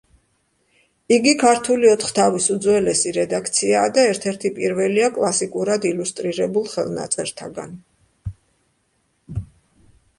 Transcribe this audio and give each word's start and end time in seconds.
იგი 1.15 1.33
ქართული 1.41 1.89
ოთხთავის 1.89 2.47
უძველესი 2.55 3.13
რედაქციაა 3.19 3.91
და 3.99 4.05
ერთ-ერთი 4.13 4.51
პირველია 4.57 5.09
კლასიკურად 5.19 5.85
ილუსტრირებულ 5.93 6.65
ხელნაწერთაგან. 6.75 7.77